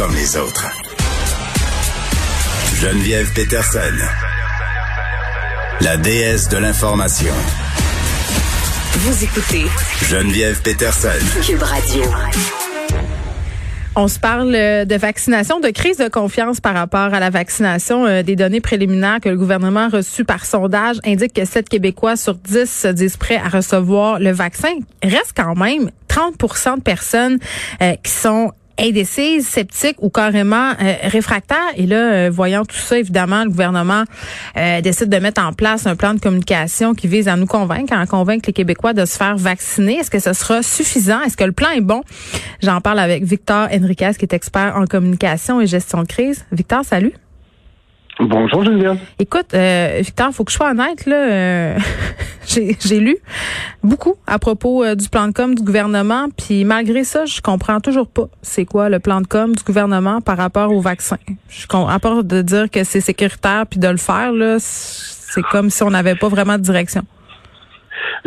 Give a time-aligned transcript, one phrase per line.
[0.00, 0.66] comme les autres.
[2.74, 3.78] Geneviève Peterson,
[5.82, 7.34] la déesse de l'information.
[8.94, 9.66] Vous écoutez
[10.08, 11.08] Geneviève Peterson.
[11.44, 12.02] Cube Radio.
[13.94, 18.06] On se parle euh, de vaccination, de crise de confiance par rapport à la vaccination.
[18.06, 22.16] Euh, des données préliminaires que le gouvernement a reçues par sondage indiquent que 7 Québécois
[22.16, 24.72] sur 10 se disent prêts à recevoir le vaccin.
[25.02, 27.38] Reste quand même 30% de personnes
[27.82, 31.58] euh, qui sont indécises, sceptiques ou carrément euh, réfractaires.
[31.76, 34.04] Et là, euh, voyant tout ça, évidemment, le gouvernement
[34.56, 37.92] euh, décide de mettre en place un plan de communication qui vise à nous convaincre,
[37.92, 39.96] à convaincre les Québécois de se faire vacciner.
[39.96, 41.20] Est-ce que ce sera suffisant?
[41.22, 42.02] Est-ce que le plan est bon?
[42.62, 46.44] J'en parle avec Victor Henriquez, qui est expert en communication et gestion de crise.
[46.52, 47.12] Victor, salut.
[48.20, 48.98] Bonjour Geneviève.
[49.18, 51.16] Écoute, euh, Victor, faut que je sois honnête là.
[51.16, 51.78] Euh,
[52.46, 53.16] j'ai lu
[53.82, 57.80] beaucoup à propos euh, du plan de com du gouvernement, puis malgré ça, je comprends
[57.80, 61.16] toujours pas c'est quoi le plan de com du gouvernement par rapport au vaccin.
[61.48, 65.70] Je à part de dire que c'est sécuritaire puis de le faire là, c'est comme
[65.70, 67.02] si on n'avait pas vraiment de direction.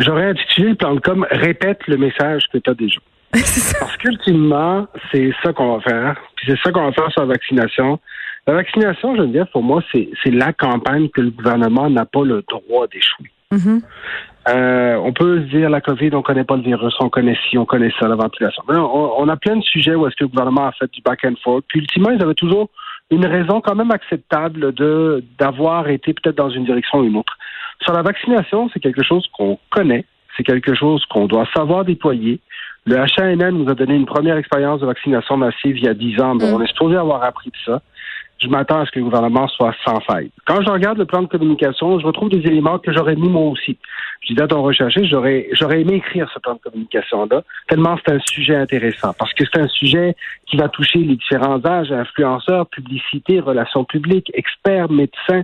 [0.00, 2.98] J'aurais intitulé le plan de com répète le message que tu as déjà.
[3.78, 6.16] Parce qu'ultimement, c'est ça qu'on va faire.
[6.36, 8.00] Puis c'est ça qu'on va faire sur la vaccination.
[8.46, 12.24] La vaccination, je veux dire, pour moi, c'est la campagne que le gouvernement n'a pas
[12.24, 13.30] le droit d'échouer.
[13.52, 13.82] Mm-hmm.
[14.48, 17.56] euh, on peut se dire la COVID, on connaît pas le virus, on connaît ci,
[17.56, 18.64] on connaît ça, la ventilation.
[18.68, 21.24] On, on, a plein de sujets où est-ce que le gouvernement a fait du back
[21.24, 21.64] and forth.
[21.68, 22.68] Puis ultimement, ils avaient toujours
[23.10, 27.36] une raison quand même acceptable de d'avoir été peut-être dans une direction ou une autre.
[27.82, 30.04] Sur la vaccination, c'est quelque chose qu'on connaît,
[30.36, 32.40] c'est quelque chose qu'on doit savoir déployer.
[32.86, 36.20] Le HNN nous a donné une première expérience de vaccination massive il y a dix
[36.20, 36.54] ans, donc mm.
[36.54, 37.82] on est supposé avoir appris de ça
[38.38, 40.30] je m'attends à ce que le gouvernement soit sans faille.
[40.46, 43.50] Quand je regarde le plan de communication, je retrouve des éléments que j'aurais mis moi
[43.50, 43.78] aussi.
[44.26, 48.14] Je dis à ton recherché, j'aurais, j'aurais aimé écrire ce plan de communication-là, tellement c'est
[48.14, 52.66] un sujet intéressant, parce que c'est un sujet qui va toucher les différents âges, influenceurs,
[52.68, 55.42] publicité, relations publiques, experts, médecins.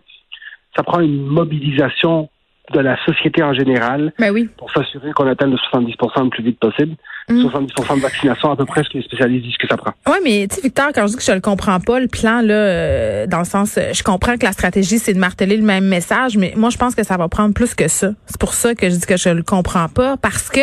[0.76, 2.28] Ça prend une mobilisation
[2.72, 4.48] de la société en général ben oui.
[4.56, 6.96] pour s'assurer qu'on atteigne le 70% le plus vite possible.
[7.38, 7.96] 70 mm.
[7.96, 9.92] de vaccination, à peu près ce que les spécialistes disent que ça prend.
[10.08, 12.40] Oui, mais tu sais, Victor, quand je dis que je le comprends pas, le plan,
[12.40, 15.62] là, euh, dans le sens, euh, je comprends que la stratégie, c'est de marteler le
[15.62, 18.10] même message, mais moi, je pense que ça va prendre plus que ça.
[18.26, 20.60] C'est pour ça que je dis que je le comprends pas, parce que,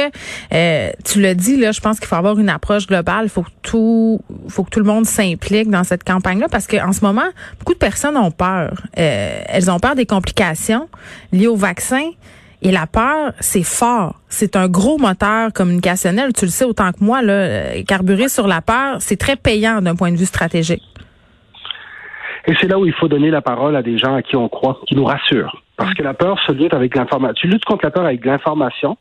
[0.54, 3.26] euh, tu le dis, là, je pense qu'il faut avoir une approche globale.
[3.26, 4.20] Il faut que tout,
[4.50, 7.28] faut que tout le monde s'implique dans cette campagne-là, parce qu'en ce moment,
[7.60, 8.84] beaucoup de personnes ont peur.
[8.94, 10.90] elles ont peur des complications
[11.32, 11.97] liées au vaccin.
[12.62, 14.16] Et la peur, c'est fort.
[14.30, 16.34] C'est un gros moteur communicationnel.
[16.34, 19.82] Tu le sais autant que moi, là, euh, carburer sur la peur, c'est très payant
[19.82, 20.84] d'un point de vue stratégique.
[22.48, 24.48] Et c'est là où il faut donner la parole à des gens à qui on
[24.50, 25.62] croit, qui nous rassurent.
[25.76, 27.36] Parce que la peur se lutte avec l'information.
[27.36, 28.98] Tu luttes contre la peur avec l'information,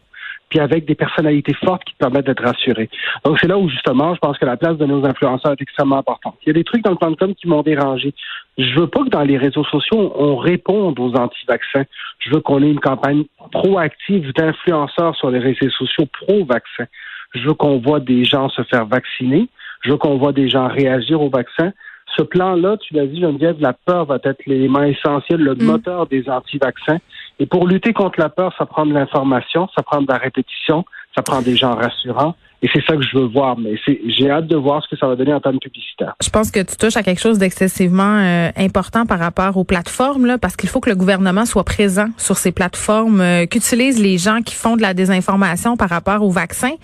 [0.49, 2.89] puis avec des personnalités fortes qui te permettent d'être rassuré.
[3.25, 5.99] Donc, c'est là où, justement, je pense que la place de nos influenceurs est extrêmement
[5.99, 6.37] importante.
[6.43, 8.15] Il y a des trucs dans le plan de com qui m'ont dérangé.
[8.59, 11.85] Je veux pas que dans les réseaux sociaux, on réponde aux anti-vaccins.
[12.21, 16.87] Je veux qu'on ait une campagne proactive d'influenceurs sur les réseaux sociaux pro-vaccins.
[17.35, 19.49] Je veux qu'on voit des gens se faire vacciner.
[19.83, 21.73] Je veux qu'on voit des gens réagir au vaccin.
[22.17, 25.63] Ce plan-là, tu l'as dit, Geneviève, la peur va être l'élément essentiel, le mm.
[25.65, 26.99] moteur des anti-vaccins.
[27.39, 30.85] Et pour lutter contre la peur, ça prend de l'information, ça prend de la répétition,
[31.15, 32.35] ça prend des gens rassurants.
[32.63, 33.59] Et c'est ça que je veux voir.
[33.59, 36.15] Mais j'ai hâte de voir ce que ça va donner en termes publicitaires.
[36.23, 40.27] Je pense que tu touches à quelque chose d'excessivement euh, important par rapport aux plateformes,
[40.27, 44.17] là, parce qu'il faut que le gouvernement soit présent sur ces plateformes, euh, qu'utilisent les
[44.17, 46.75] gens qui font de la désinformation par rapport aux vaccins.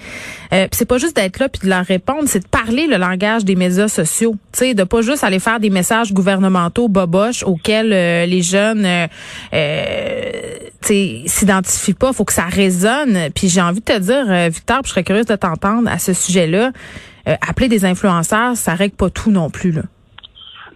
[0.52, 3.44] Euh, c'est pas juste d'être là puis de leur répondre, c'est de parler le langage
[3.44, 4.36] des médias sociaux.
[4.52, 8.86] Tu sais, de pas juste aller faire des messages gouvernementaux boboches auxquels euh, les jeunes
[10.82, 12.12] s'identifient pas.
[12.12, 13.30] Faut que ça résonne.
[13.34, 16.72] Puis j'ai envie de te dire, Victor, je serais curieuse de t'entendre à ce sujet-là.
[17.28, 19.72] Euh, appeler des influenceurs, ça règle pas tout non plus.
[19.72, 19.82] Là.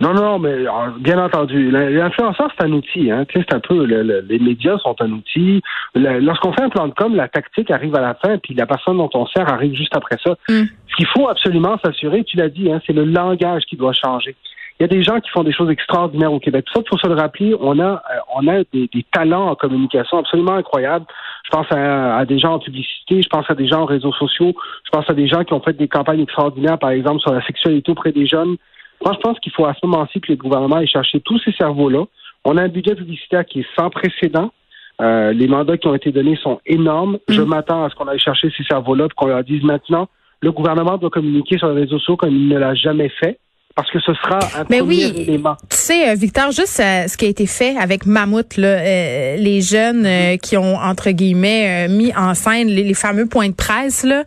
[0.00, 0.69] Non, non, mais euh,
[1.00, 1.70] bien entendu.
[1.70, 3.10] L'influenceur, c'est un outil.
[3.10, 3.24] Hein.
[3.32, 5.62] C'est un peu, les médias sont un outil.
[5.94, 8.98] Lorsqu'on fait un plan de com, la tactique arrive à la fin, puis la personne
[8.98, 10.32] dont on sert arrive juste après ça.
[10.48, 10.64] Mm.
[10.88, 14.36] Ce qu'il faut absolument s'assurer, tu l'as dit, hein, c'est le langage qui doit changer.
[14.78, 16.66] Il y a des gens qui font des choses extraordinaires au Québec.
[16.72, 20.18] Ça, il faut se le rappeler, on a, euh, on a des, talents en communication
[20.18, 21.06] absolument incroyables.
[21.45, 24.54] Je pense à, des gens en publicité, je pense à des gens en réseaux sociaux,
[24.84, 27.42] je pense à des gens qui ont fait des campagnes extraordinaires, par exemple, sur la
[27.47, 28.56] sexualité auprès des jeunes.
[29.03, 31.53] Moi, je pense qu'il faut à ce moment-ci que les gouvernements aient cherché tous ces
[31.53, 32.04] cerveaux-là.
[32.45, 34.53] On a un budget publicitaire qui est sans précédent.
[35.00, 37.18] Euh, les mandats qui ont été donnés sont énormes.
[37.28, 37.48] Je mm.
[37.48, 40.09] m'attends à ce qu'on aille chercher ces cerveaux-là et qu'on leur dise maintenant,
[40.42, 43.39] le gouvernement doit communiquer sur les réseaux sociaux comme il ne l'a jamais fait
[43.76, 45.56] parce que ce sera un Mais premier oui, élément.
[45.68, 49.36] Tu sais, euh, Victor, juste euh, ce qui a été fait avec Mammouth, là, euh,
[49.36, 53.50] les jeunes euh, qui ont, entre guillemets, euh, mis en scène les, les fameux points
[53.50, 54.24] de presse là,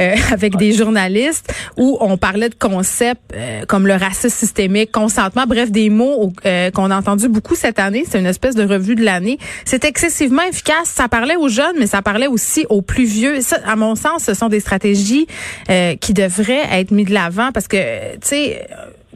[0.00, 5.44] euh, avec des journalistes où on parlait de concepts euh, comme le racisme systémique, consentement,
[5.46, 8.04] bref, des mots euh, qu'on a entendus beaucoup cette année.
[8.04, 9.38] C'est une espèce de revue de l'année.
[9.64, 10.86] C'est excessivement efficace.
[10.86, 13.42] Ça parlait aux jeunes, mais ça parlait aussi aux plus vieux.
[13.42, 15.28] Ça, à mon sens, ce sont des stratégies
[15.70, 17.76] euh, qui devraient être mises de l'avant parce que,
[18.14, 18.66] tu sais,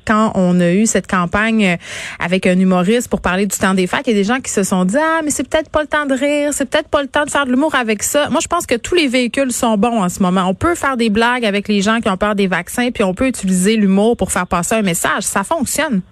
[0.07, 1.77] quand on a eu cette campagne euh,
[2.19, 4.51] avec un humoriste pour parler du temps des fêtes, il y a des gens qui
[4.51, 7.03] se sont dit ah mais c'est peut-être pas le temps de rire, c'est peut-être pas
[7.03, 8.29] le temps de faire de l'humour avec ça.
[8.31, 10.45] Moi je pense que tous les véhicules sont bons en ce moment.
[10.49, 13.15] On peut faire des blagues avec les gens qui ont peur des vaccins puis on
[13.15, 16.03] peut utiliser l'humour pour faire passer un message, ça fonctionne.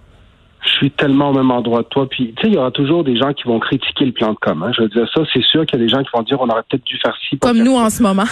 [0.63, 2.09] Je suis tellement au même endroit que toi.
[2.09, 4.39] Puis, tu sais, il y aura toujours des gens qui vont critiquer le plan de
[4.39, 4.63] com.
[4.63, 4.71] hein.
[4.77, 6.49] Je veux dire, ça, c'est sûr qu'il y a des gens qui vont dire on
[6.49, 7.39] aurait peut-être dû faire ci.
[7.39, 7.85] Comme faire nous ça.
[7.85, 8.25] en ce moment.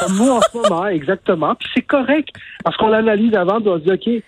[0.00, 1.54] Comme nous en ce moment, exactement.
[1.54, 2.28] Puis c'est correct.
[2.64, 4.22] Parce qu'on l'analyse avant, on se dit, OK,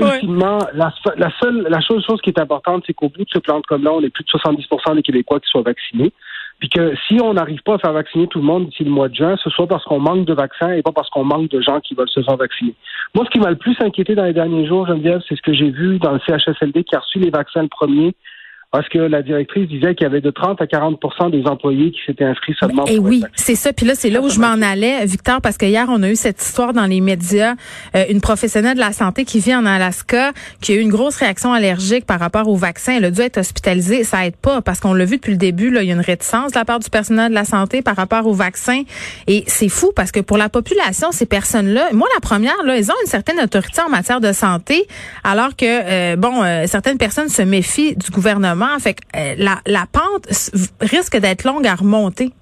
[0.00, 0.92] ultimement, la,
[1.40, 3.92] seule, la chose, chose qui est importante, c'est qu'au bout de ce plan de com-là,
[3.92, 6.12] on est plus de 70% des Québécois qui soient vaccinés.
[6.58, 9.08] Puis que si on n'arrive pas à faire vacciner tout le monde d'ici le mois
[9.08, 11.60] de juin, ce soit parce qu'on manque de vaccins et pas parce qu'on manque de
[11.60, 12.74] gens qui veulent se faire vacciner.
[13.14, 15.54] Moi, ce qui m'a le plus inquiété dans les derniers jours, Geneviève, c'est ce que
[15.54, 18.14] j'ai vu dans le CHSLD qui a reçu les vaccins le premier,
[18.72, 21.98] parce que la directrice disait qu'il y avait de 30 à 40% des employés qui
[22.06, 23.72] s'étaient inscrits seulement Et pour oui, c'est ça.
[23.72, 26.14] Puis là, c'est là où je m'en allais, Victor, parce que hier, on a eu
[26.14, 27.54] cette histoire dans les médias.
[27.96, 31.16] Euh, une professionnelle de la santé qui vit en Alaska, qui a eu une grosse
[31.16, 32.94] réaction allergique par rapport au vaccin.
[32.96, 34.04] Elle a dû être hospitalisée.
[34.04, 36.00] Ça aide pas, parce qu'on l'a vu depuis le début, là, il y a une
[36.00, 38.82] réticence de la part du personnel de la santé par rapport au vaccin.
[39.26, 42.88] Et c'est fou, parce que pour la population, ces personnes-là, moi, la première, là, ils
[42.88, 44.86] ont une certaine autorité en matière de santé,
[45.24, 48.12] alors que, euh, bon, euh, certaines personnes se méfient du
[48.60, 48.78] gouvernement.
[48.78, 50.26] Fait que euh, la, la pente
[50.80, 52.32] risque d'être longue à remonter.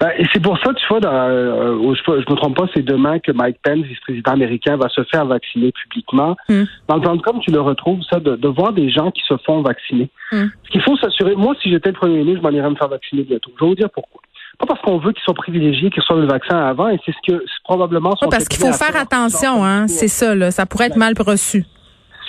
[0.00, 2.82] Ben, et c'est pour ça, tu vois, dans, euh, je, ne me trompe pas, c'est
[2.82, 6.36] demain que Mike Pence, vice-président américain, va se faire vacciner publiquement.
[6.48, 6.64] Hmm.
[6.88, 9.22] Dans le plan de com, tu le retrouves, ça, de, de voir des gens qui
[9.26, 10.10] se font vacciner.
[10.32, 10.46] Hmm.
[10.64, 12.88] Ce qu'il faut s'assurer, moi, si j'étais le premier ministre, je m'en irais me faire
[12.88, 13.50] vacciner bientôt.
[13.58, 14.20] Je vais vous dire pourquoi.
[14.58, 17.32] Pas parce qu'on veut qu'ils soient privilégiés, qu'ils soient le vaccin avant, et c'est ce
[17.32, 19.86] que probablement Oui, parce qu'il faut faire attention, hein.
[19.88, 20.50] C'est ça, là.
[20.50, 21.64] Ça pourrait être mal reçu.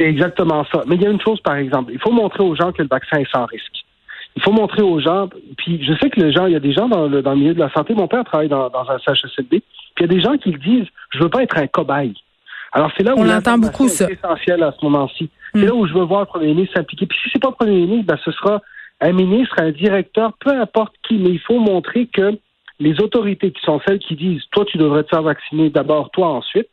[0.01, 0.81] C'est exactement ça.
[0.87, 2.87] Mais il y a une chose, par exemple, il faut montrer aux gens que le
[2.87, 3.85] vaccin est sans risque.
[4.35, 6.73] Il faut montrer aux gens, puis je sais que les gens, il y a des
[6.73, 8.97] gens dans le, dans le milieu de la santé, mon père travaille dans, dans un
[8.97, 9.61] CHSLD, puis
[9.99, 12.15] il y a des gens qui le disent, je veux pas être un cobaye.
[12.71, 14.09] Alors c'est là où On l'entend beaucoup, ça.
[14.09, 15.25] est essentielle à ce moment-ci.
[15.53, 15.59] Mm.
[15.59, 17.05] C'est là où je veux voir le premier ministre s'impliquer.
[17.05, 18.61] Puis si c'est pas le premier ministre, ben, ce sera
[19.01, 22.39] un ministre, un directeur, peu importe qui, mais il faut montrer que
[22.79, 26.29] les autorités qui sont celles qui disent, toi tu devrais te faire vacciner d'abord, toi
[26.29, 26.69] ensuite,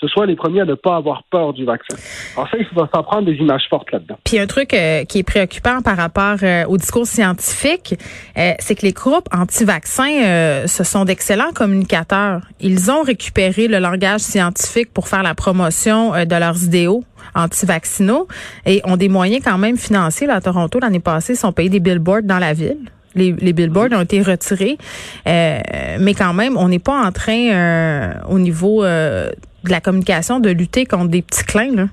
[0.00, 1.96] ce soit les premiers à ne pas avoir peur du vaccin.
[2.36, 4.16] Alors ça, il faut s'en prendre des images fortes là-dedans.
[4.24, 7.94] Puis un truc euh, qui est préoccupant par rapport euh, au discours scientifique,
[8.38, 12.40] euh, c'est que les groupes anti-vaccins, euh, ce sont d'excellents communicateurs.
[12.60, 17.04] Ils ont récupéré le langage scientifique pour faire la promotion euh, de leurs idéaux
[17.34, 18.26] anti-vaccinaux
[18.66, 20.26] et ont des moyens quand même financiers.
[20.26, 22.78] Là, Toronto, l'année passée, ils ont payé des billboards dans la ville.
[23.14, 24.78] Les, les billboards ont été retirés,
[25.26, 25.58] euh,
[25.98, 29.30] mais quand même, on n'est pas en train, euh, au niveau euh,
[29.64, 31.74] de la communication, de lutter contre des petits clins.
[31.74, 31.84] Là.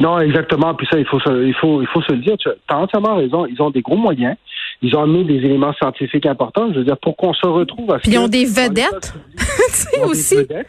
[0.00, 0.74] Non, exactement.
[0.74, 2.36] Puis ça, il faut se, il faut, il faut se le dire.
[2.38, 3.46] Tu as entièrement raison.
[3.46, 4.36] Ils ont des gros moyens.
[4.80, 6.72] Ils ont amené des éléments scientifiques importants.
[6.72, 9.14] Je veux dire, pour qu'on se retrouve à ce Puis ils ont des vedettes.
[9.92, 10.36] Ils ont des aussi.
[10.36, 10.66] vedettes.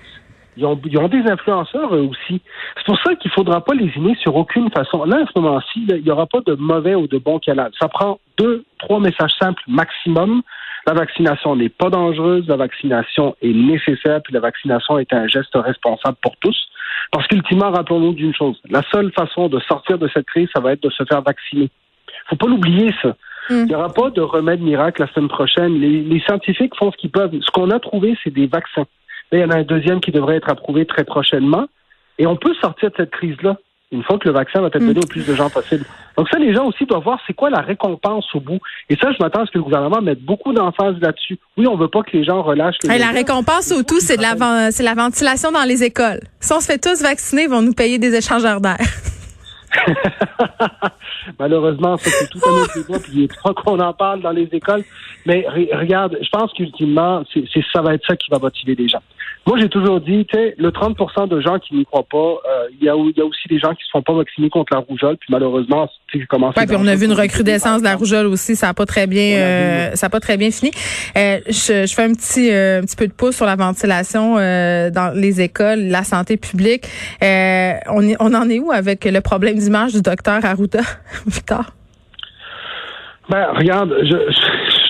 [0.57, 2.41] Ils ont, ils ont des influenceurs eux aussi.
[2.75, 5.05] C'est pour ça qu'il ne faudra pas les aimer sur aucune façon.
[5.05, 7.71] Là, à ce moment-ci, il n'y aura pas de mauvais ou de bon canal.
[7.79, 10.41] Ça prend deux, trois messages simples maximum.
[10.89, 15.53] La vaccination n'est pas dangereuse, la vaccination est nécessaire, puis la vaccination est un geste
[15.53, 16.57] responsable pour tous.
[17.11, 18.59] Parce qu'ultimement, rappelons-nous d'une chose.
[18.71, 21.69] La seule façon de sortir de cette crise, ça va être de se faire vacciner.
[22.27, 23.15] faut pas l'oublier, ça.
[23.51, 25.79] Il n'y aura pas de remède miracle la semaine prochaine.
[25.79, 27.39] Les, les scientifiques font ce qu'ils peuvent.
[27.39, 28.87] Ce qu'on a trouvé, c'est des vaccins.
[29.31, 31.67] Là, il y en a un deuxième qui devrait être approuvé très prochainement.
[32.17, 33.57] Et on peut sortir de cette crise-là
[33.91, 35.83] une fois que le vaccin va être donné au plus de gens possible.
[36.15, 38.59] Donc ça, les gens aussi doivent voir c'est quoi la récompense au bout.
[38.89, 41.39] Et ça, je m'attends à ce que le gouvernement mette beaucoup d'emphase là-dessus.
[41.57, 44.17] Oui, on veut pas que les gens relâchent les Hey, la récompense au tout, c'est
[44.17, 46.19] de la, ven- c'est la ventilation dans les écoles.
[46.39, 48.77] Si on se fait tous vacciner, ils vont nous payer des échangeurs d'air.
[51.39, 54.31] Malheureusement, ça c'est tout un autre débat, puis il est pas qu'on en parle dans
[54.31, 54.83] les écoles.
[55.25, 58.75] Mais re- regarde, je pense qu'ultimement, c'est, c'est- ça va être ça qui va motiver
[58.75, 59.01] les gens.
[59.47, 62.67] Moi, j'ai toujours dit, tu sais, le 30% de gens qui n'y croient pas, euh,
[62.79, 64.75] il y, a, il y a aussi des gens qui se font pas vacciner contre
[64.75, 67.85] la rougeole, puis malheureusement, tu sais comment Ouais, puis on a vu une recrudescence de
[67.85, 68.55] la rougeole aussi.
[68.55, 70.69] Ça a pas très bien, euh, ça a pas très bien fini.
[71.17, 74.35] Euh, je, je fais un petit, euh, un petit peu de pouce sur la ventilation
[74.35, 76.85] dans les écoles, la santé publique.
[77.21, 80.81] On, est- on en est où avec le problème d'image du docteur Arruda,
[81.25, 81.63] Victor?
[83.29, 84.41] Ben, regarde, je, je,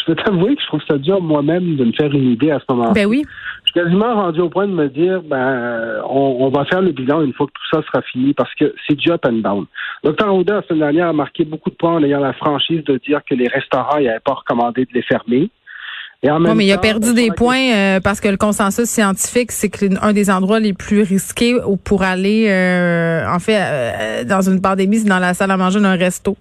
[0.07, 2.59] je vais t'avouer que je trouve ça dur moi-même de me faire une idée à
[2.59, 2.93] ce moment-là.
[2.93, 3.25] Ben oui.
[3.69, 7.21] Je suis quasiment rendu au point de me dire, ben, on, va faire le bilan
[7.21, 9.65] une fois que tout ça sera fini parce que c'est du up and down.
[10.03, 12.97] Docteur Auda, la semaine dernière, a marqué beaucoup de points en ayant la franchise de
[12.97, 15.51] dire que les restaurants, il n'avait pas recommandé de les fermer.
[16.23, 19.51] Et en même mais il a perdu des points euh, parce que le consensus scientifique,
[19.51, 24.41] c'est que un des endroits les plus risqués pour aller, euh, en fait, euh, dans
[24.41, 26.35] une pandémie, c'est dans la salle à manger d'un resto.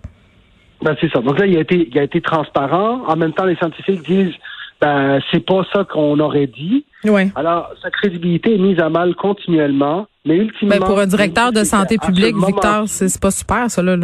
[0.82, 1.20] Ben, c'est ça.
[1.20, 3.02] Donc là, il a été, il a été transparent.
[3.06, 4.35] En même temps, les scientifiques disent,
[4.80, 6.85] ben, c'est pas ça qu'on aurait dit.
[7.04, 7.30] Ouais.
[7.35, 10.76] Alors, sa crédibilité est mise à mal continuellement, mais ultimement.
[10.76, 13.97] Ben, pour un directeur de santé publique, Victor, c'est pas super, ça, là.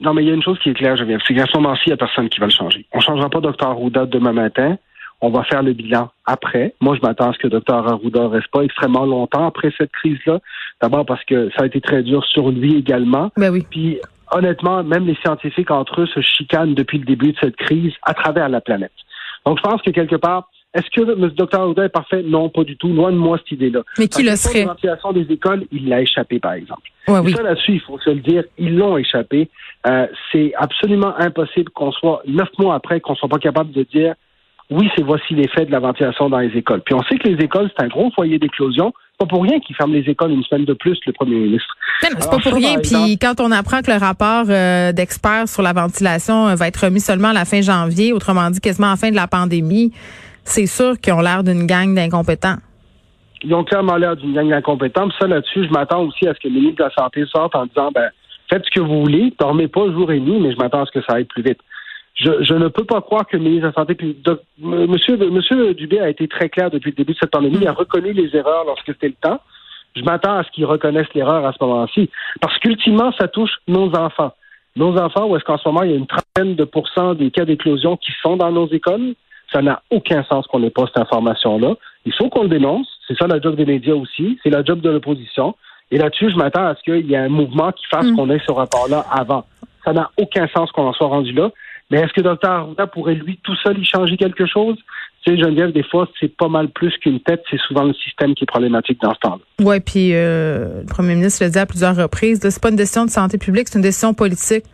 [0.00, 1.18] Non, mais il y a une chose qui est claire, je viens.
[1.26, 2.84] C'est qu'à ce moment-ci, il n'y a personne qui va le changer.
[2.92, 3.66] On ne changera pas Dr.
[3.66, 4.76] Arruda demain matin.
[5.20, 6.74] On va faire le bilan après.
[6.80, 7.74] Moi, je m'attends à ce que Dr.
[7.74, 10.40] Arruda ne reste pas extrêmement longtemps après cette crise-là.
[10.82, 13.30] D'abord parce que ça a été très dur sur lui également.
[13.36, 13.64] Ben oui.
[13.70, 14.00] Puis,
[14.32, 18.12] honnêtement, même les scientifiques entre eux se chicanent depuis le début de cette crise à
[18.12, 18.92] travers la planète.
[19.46, 21.30] Donc, je pense que quelque part, est-ce que M.
[21.30, 21.60] Dr.
[21.60, 22.22] Arruda est parfait?
[22.24, 22.88] Non, pas du tout.
[22.88, 23.82] Loin de moi cette idée-là.
[23.98, 24.60] Mais qui le serait?
[24.60, 26.90] La ventilation des écoles, il l'a échappé, par exemple.
[27.06, 27.32] Ouais, oui.
[27.32, 29.48] Ça, là-dessus, il faut se le dire, ils l'ont échappé.
[29.86, 34.14] Euh, c'est absolument impossible qu'on soit, neuf mois après, qu'on soit pas capable de dire
[34.70, 36.80] oui, c'est voici l'effet de la ventilation dans les écoles.
[36.84, 38.92] Puis on sait que les écoles, c'est un gros foyer d'éclosion.
[39.18, 41.76] Pas pour rien qu'ils ferment les écoles une semaine de plus, le premier ministre.
[42.00, 42.78] C'est pas pour rien.
[42.78, 46.84] Puis quand on apprend que le rapport euh, d'experts sur la ventilation euh, va être
[46.84, 49.92] remis seulement à la fin janvier, autrement dit quasiment à la fin de la pandémie,
[50.44, 52.56] c'est sûr qu'ils ont l'air d'une gang d'incompétents.
[53.42, 55.08] Ils ont clairement l'air d'une gang d'incompétents.
[55.20, 57.66] Ça, là-dessus, je m'attends aussi à ce que le ministre de la Santé sorte en
[57.66, 58.08] disant, ben,
[58.50, 60.98] faites ce que vous voulez, dormez pas jour et nuit, mais je m'attends à ce
[60.98, 61.58] que ça aille plus vite.
[62.14, 64.16] Je, ne peux pas croire que le ministre de la Santé, puis
[64.58, 67.72] monsieur, monsieur Dubé a été très clair depuis le début de cette pandémie, il a
[67.72, 69.40] reconnu les erreurs lorsque c'était le temps.
[69.96, 72.10] Je m'attends à ce qu'ils reconnaissent l'erreur à ce moment-ci.
[72.40, 74.32] Parce qu'ultimement, ça touche nos enfants.
[74.76, 77.30] Nos enfants, où est-ce qu'en ce moment, il y a une trentaine de pourcents des
[77.30, 79.14] cas d'éclosion qui sont dans nos écoles?
[79.52, 81.74] Ça n'a aucun sens qu'on n'ait pas cette information-là.
[82.06, 82.88] Il faut qu'on le dénonce.
[83.06, 84.38] C'est ça la job des médias aussi.
[84.42, 85.54] C'est la job de l'opposition.
[85.92, 88.16] Et là-dessus, je m'attends à ce qu'il y ait un mouvement qui fasse mm.
[88.16, 89.44] qu'on ait ce rapport-là avant.
[89.84, 91.50] Ça n'a aucun sens qu'on en soit rendu là.
[91.90, 92.48] Mais est-ce que Dr.
[92.48, 94.76] Arruda pourrait lui tout seul y changer quelque chose?
[95.24, 98.34] Tu sais, Geneviève, des fois, c'est pas mal plus qu'une tête, c'est souvent le système
[98.34, 99.44] qui est problématique dans ce temps-là.
[99.64, 103.04] Oui, puis euh, le premier ministre le dit à plusieurs reprises, c'est pas une décision
[103.04, 104.64] de santé publique, c'est une décision politique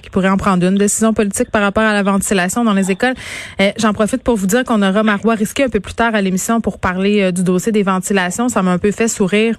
[0.00, 3.14] qui pourrait en prendre une décision politique par rapport à la ventilation dans les écoles.
[3.60, 6.20] Euh, j'en profite pour vous dire qu'on aura Marois risqué un peu plus tard à
[6.20, 8.48] l'émission pour parler euh, du dossier des ventilations.
[8.48, 9.56] Ça m'a un peu fait sourire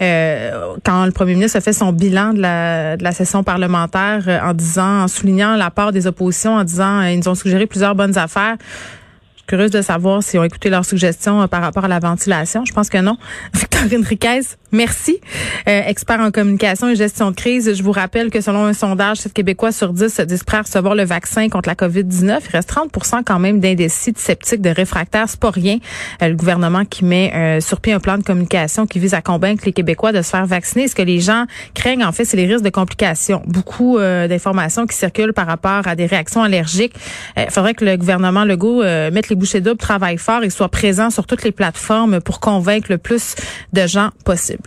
[0.00, 5.02] euh, quand le premier ministre a fait son bilan de la, session parlementaire en disant,
[5.02, 8.56] en soulignant la part des oppositions, en disant, ils nous ont suggéré plusieurs bonnes affaires
[9.46, 12.64] curieuse de savoir s'ils ont écouté leurs suggestions par rapport à la ventilation.
[12.64, 13.18] Je pense que non.
[13.54, 14.40] Victorine Riquez,
[14.72, 15.20] merci.
[15.68, 17.72] Euh, expert en communication et gestion de crise.
[17.74, 20.62] Je vous rappelle que selon un sondage, 7 Québécois sur 10 se disent prêts à
[20.62, 22.40] recevoir le vaccin contre la COVID-19.
[22.48, 25.26] Il reste 30% quand même d'indécis, de sceptiques, de réfractaires.
[25.28, 25.78] C'est pas rien.
[26.22, 29.64] Euh, le gouvernement qui met sur pied un plan de communication qui vise à convaincre
[29.66, 30.88] les Québécois de se faire vacciner.
[30.88, 33.42] Ce que les gens craignent, en fait, c'est les risques de complications.
[33.46, 36.94] Beaucoup d'informations qui circulent par rapport à des réactions allergiques.
[37.36, 41.10] Il faudrait que le gouvernement Legault mette les bouchées doubles travaille fort et soit présent
[41.10, 43.34] sur toutes les plateformes pour convaincre le plus
[43.72, 44.61] de gens possible.